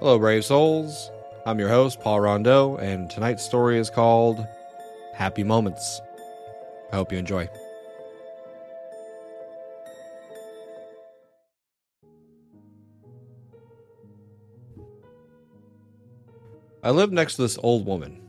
Hello, 0.00 0.18
brave 0.18 0.46
souls. 0.46 1.10
I'm 1.44 1.58
your 1.58 1.68
host, 1.68 2.00
Paul 2.00 2.20
Rondeau, 2.20 2.78
and 2.78 3.10
tonight's 3.10 3.44
story 3.44 3.78
is 3.78 3.90
called 3.90 4.46
Happy 5.12 5.44
Moments. 5.44 6.00
I 6.90 6.96
hope 6.96 7.12
you 7.12 7.18
enjoy. 7.18 7.50
I 16.82 16.90
lived 16.92 17.12
next 17.12 17.36
to 17.36 17.42
this 17.42 17.58
old 17.62 17.84
woman. 17.84 18.22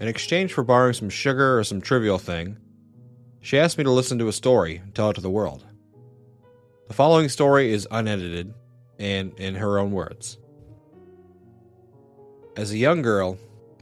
In 0.00 0.08
exchange 0.08 0.52
for 0.52 0.64
borrowing 0.64 0.94
some 0.94 1.08
sugar 1.08 1.56
or 1.56 1.62
some 1.62 1.80
trivial 1.80 2.18
thing, 2.18 2.56
she 3.42 3.60
asked 3.60 3.78
me 3.78 3.84
to 3.84 3.92
listen 3.92 4.18
to 4.18 4.26
a 4.26 4.32
story 4.32 4.78
and 4.78 4.92
tell 4.92 5.10
it 5.10 5.14
to 5.14 5.20
the 5.20 5.30
world. 5.30 5.64
The 6.88 6.94
following 6.94 7.28
story 7.28 7.72
is 7.72 7.86
unedited 7.92 8.52
and 8.98 9.38
in 9.38 9.54
her 9.54 9.78
own 9.78 9.92
words. 9.92 10.36
As 12.56 12.72
a 12.72 12.76
young 12.76 13.00
girl, 13.00 13.38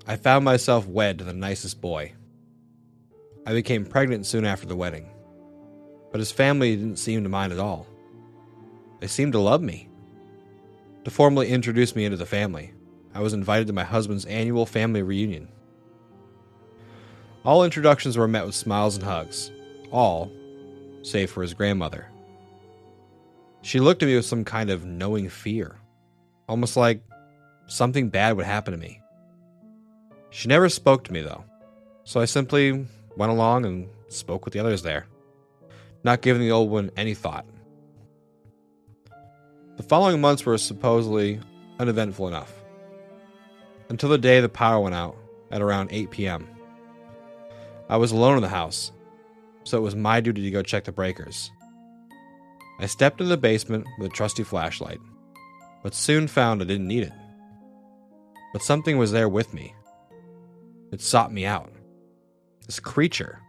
I 0.06 0.16
found 0.16 0.44
myself 0.44 0.86
wed 0.86 1.18
to 1.18 1.24
the 1.24 1.32
nicest 1.32 1.80
boy. 1.80 2.12
I 3.46 3.52
became 3.54 3.86
pregnant 3.86 4.26
soon 4.26 4.44
after 4.44 4.66
the 4.66 4.76
wedding, 4.76 5.08
but 6.12 6.18
his 6.18 6.30
family 6.30 6.76
didn't 6.76 6.98
seem 6.98 7.22
to 7.22 7.30
mind 7.30 7.52
at 7.52 7.58
all. 7.58 7.86
They 9.00 9.06
seemed 9.06 9.32
to 9.32 9.38
love 9.38 9.62
me. 9.62 9.88
To 11.04 11.10
formally 11.10 11.48
introduce 11.48 11.96
me 11.96 12.04
into 12.04 12.18
the 12.18 12.26
family, 12.26 12.74
I 13.14 13.20
was 13.20 13.32
invited 13.32 13.68
to 13.68 13.72
my 13.72 13.84
husband's 13.84 14.26
annual 14.26 14.66
family 14.66 15.02
reunion. 15.02 15.48
All 17.44 17.64
introductions 17.64 18.18
were 18.18 18.28
met 18.28 18.44
with 18.44 18.54
smiles 18.54 18.96
and 18.96 19.04
hugs, 19.04 19.50
all 19.90 20.30
save 21.00 21.30
for 21.30 21.40
his 21.40 21.54
grandmother. 21.54 22.06
She 23.62 23.80
looked 23.80 24.02
at 24.02 24.06
me 24.06 24.16
with 24.16 24.26
some 24.26 24.44
kind 24.44 24.68
of 24.68 24.84
knowing 24.84 25.30
fear, 25.30 25.76
almost 26.46 26.76
like 26.76 27.02
something 27.68 28.08
bad 28.08 28.36
would 28.36 28.46
happen 28.46 28.72
to 28.72 28.78
me. 28.78 29.00
She 30.30 30.48
never 30.48 30.68
spoke 30.68 31.04
to 31.04 31.12
me, 31.12 31.22
though, 31.22 31.44
so 32.04 32.20
I 32.20 32.24
simply 32.24 32.86
went 33.16 33.32
along 33.32 33.64
and 33.64 33.88
spoke 34.08 34.44
with 34.44 34.54
the 34.54 34.60
others 34.60 34.82
there, 34.82 35.06
not 36.02 36.22
giving 36.22 36.42
the 36.42 36.50
old 36.50 36.70
one 36.70 36.90
any 36.96 37.14
thought. 37.14 37.46
The 39.76 39.82
following 39.82 40.20
months 40.20 40.44
were 40.44 40.58
supposedly 40.58 41.40
uneventful 41.78 42.26
enough, 42.26 42.52
until 43.88 44.08
the 44.08 44.18
day 44.18 44.40
the 44.40 44.48
power 44.48 44.80
went 44.80 44.94
out 44.94 45.16
at 45.50 45.62
around 45.62 45.90
8 45.92 46.10
p.m. 46.10 46.48
I 47.88 47.96
was 47.96 48.12
alone 48.12 48.36
in 48.36 48.42
the 48.42 48.48
house, 48.48 48.92
so 49.64 49.78
it 49.78 49.82
was 49.82 49.94
my 49.94 50.20
duty 50.20 50.42
to 50.42 50.50
go 50.50 50.62
check 50.62 50.84
the 50.84 50.92
breakers. 50.92 51.50
I 52.80 52.86
stepped 52.86 53.20
into 53.20 53.30
the 53.30 53.36
basement 53.36 53.86
with 53.98 54.10
a 54.10 54.14
trusty 54.14 54.42
flashlight, 54.42 55.00
but 55.82 55.94
soon 55.94 56.28
found 56.28 56.60
I 56.60 56.64
didn't 56.64 56.86
need 56.86 57.04
it. 57.04 57.12
But 58.52 58.62
something 58.62 58.98
was 58.98 59.12
there 59.12 59.28
with 59.28 59.52
me. 59.52 59.74
It 60.92 61.00
sought 61.00 61.32
me 61.32 61.44
out. 61.44 61.70
This 62.66 62.80
creature, 62.80 63.40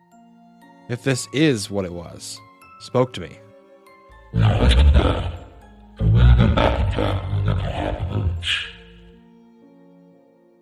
if 0.90 1.04
this 1.04 1.28
is 1.34 1.70
what 1.70 1.86
it 1.86 1.94
was, 1.94 2.40
spoke 2.80 3.14
to 3.14 3.22
me. 3.22 3.38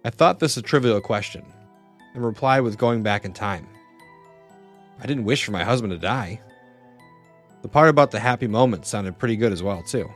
I 0.03 0.09
thought 0.09 0.39
this 0.39 0.57
a 0.57 0.61
trivial 0.61 1.01
question 1.01 1.45
and 2.13 2.25
replied 2.25 2.61
with 2.61 2.77
going 2.77 3.03
back 3.03 3.25
in 3.25 3.33
time. 3.33 3.67
I 4.99 5.05
didn't 5.05 5.25
wish 5.25 5.43
for 5.43 5.51
my 5.51 5.63
husband 5.63 5.91
to 5.91 5.99
die. 5.99 6.41
The 7.61 7.67
part 7.67 7.89
about 7.89 8.11
the 8.11 8.19
happy 8.19 8.47
moment 8.47 8.85
sounded 8.85 9.19
pretty 9.19 9.35
good 9.35 9.51
as 9.51 9.61
well, 9.61 9.83
too. 9.83 10.09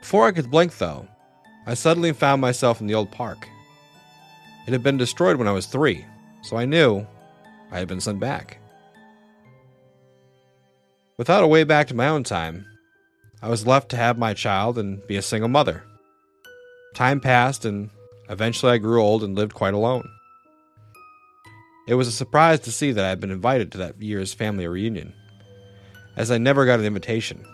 Before 0.00 0.26
I 0.26 0.32
could 0.32 0.50
blink, 0.50 0.78
though, 0.78 1.06
I 1.66 1.74
suddenly 1.74 2.12
found 2.12 2.40
myself 2.40 2.80
in 2.80 2.86
the 2.86 2.94
old 2.94 3.10
park. 3.10 3.48
It 4.66 4.72
had 4.72 4.82
been 4.82 4.96
destroyed 4.96 5.36
when 5.36 5.48
I 5.48 5.52
was 5.52 5.66
three, 5.66 6.04
so 6.42 6.56
I 6.56 6.64
knew 6.64 7.06
I 7.70 7.78
had 7.78 7.88
been 7.88 8.00
sent 8.00 8.20
back. 8.20 8.58
Without 11.16 11.44
a 11.44 11.48
way 11.48 11.62
back 11.64 11.86
to 11.88 11.94
my 11.94 12.08
own 12.08 12.24
time, 12.24 12.66
I 13.40 13.48
was 13.48 13.66
left 13.66 13.90
to 13.90 13.96
have 13.96 14.18
my 14.18 14.34
child 14.34 14.78
and 14.78 15.06
be 15.06 15.16
a 15.16 15.22
single 15.22 15.48
mother. 15.48 15.84
Time 16.94 17.20
passed, 17.20 17.64
and 17.64 17.90
eventually 18.28 18.72
I 18.72 18.78
grew 18.78 19.02
old 19.02 19.22
and 19.22 19.36
lived 19.36 19.54
quite 19.54 19.74
alone. 19.74 20.08
It 21.88 21.94
was 21.94 22.08
a 22.08 22.12
surprise 22.12 22.60
to 22.60 22.72
see 22.72 22.92
that 22.92 23.04
I 23.04 23.08
had 23.08 23.20
been 23.20 23.30
invited 23.30 23.72
to 23.72 23.78
that 23.78 24.00
year's 24.00 24.32
family 24.32 24.66
reunion, 24.66 25.12
as 26.16 26.30
I 26.30 26.38
never 26.38 26.66
got 26.66 26.80
an 26.80 26.86
invitation, 26.86 27.44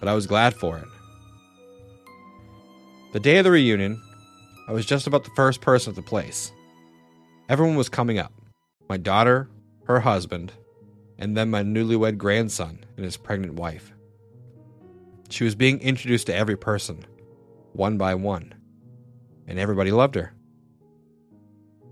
but 0.00 0.08
I 0.08 0.14
was 0.14 0.26
glad 0.26 0.54
for 0.54 0.78
it. 0.78 0.88
The 3.14 3.20
day 3.20 3.38
of 3.38 3.44
the 3.44 3.52
reunion, 3.52 4.02
I 4.66 4.72
was 4.72 4.84
just 4.84 5.06
about 5.06 5.22
the 5.22 5.30
first 5.36 5.60
person 5.60 5.92
at 5.92 5.94
the 5.94 6.02
place. 6.02 6.50
Everyone 7.48 7.76
was 7.76 7.88
coming 7.88 8.18
up 8.18 8.32
my 8.88 8.96
daughter, 8.96 9.48
her 9.84 10.00
husband, 10.00 10.52
and 11.16 11.36
then 11.36 11.48
my 11.48 11.62
newlywed 11.62 12.18
grandson 12.18 12.84
and 12.96 13.04
his 13.04 13.16
pregnant 13.16 13.54
wife. 13.54 13.92
She 15.30 15.44
was 15.44 15.54
being 15.54 15.78
introduced 15.78 16.26
to 16.26 16.34
every 16.34 16.56
person, 16.56 17.06
one 17.72 17.98
by 17.98 18.16
one, 18.16 18.52
and 19.46 19.60
everybody 19.60 19.92
loved 19.92 20.16
her. 20.16 20.34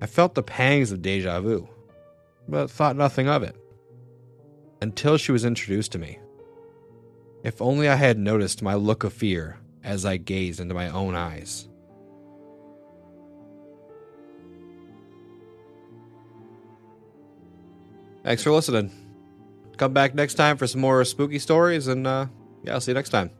I 0.00 0.06
felt 0.06 0.34
the 0.34 0.42
pangs 0.42 0.90
of 0.90 1.02
deja 1.02 1.40
vu, 1.40 1.68
but 2.48 2.68
thought 2.68 2.96
nothing 2.96 3.28
of 3.28 3.44
it. 3.44 3.54
Until 4.80 5.18
she 5.18 5.30
was 5.30 5.44
introduced 5.44 5.92
to 5.92 6.00
me. 6.00 6.18
If 7.44 7.62
only 7.62 7.88
I 7.88 7.94
had 7.94 8.18
noticed 8.18 8.60
my 8.60 8.74
look 8.74 9.04
of 9.04 9.12
fear 9.12 9.60
as 9.84 10.04
I 10.04 10.16
gazed 10.16 10.60
into 10.60 10.74
my 10.74 10.88
own 10.88 11.14
eyes. 11.14 11.68
Thanks 18.24 18.42
for 18.42 18.52
listening. 18.52 18.90
Come 19.76 19.92
back 19.92 20.14
next 20.14 20.34
time 20.34 20.56
for 20.56 20.66
some 20.66 20.80
more 20.80 21.04
spooky 21.04 21.38
stories, 21.40 21.88
and 21.88 22.06
uh, 22.06 22.26
yeah, 22.62 22.74
I'll 22.74 22.80
see 22.80 22.92
you 22.92 22.94
next 22.94 23.08
time. 23.08 23.30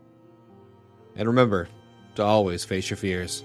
And 1.14 1.28
remember 1.28 1.68
to 2.16 2.24
always 2.24 2.64
face 2.64 2.90
your 2.90 2.96
fears. 2.96 3.44